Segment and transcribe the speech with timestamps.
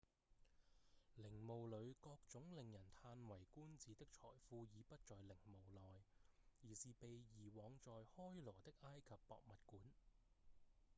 [1.15, 5.81] 陵墓裡各種令人歎為觀止的財富已不在陵墓內
[6.67, 9.79] 而是被移往在開羅的埃及博物館